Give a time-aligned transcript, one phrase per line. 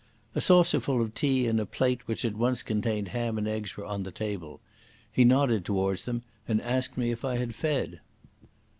[0.33, 3.77] A saucer full of tea and a plate which had once contained ham and eggs
[3.77, 4.59] were on the table.
[5.11, 7.99] He nodded towards them and asked me if I had fed.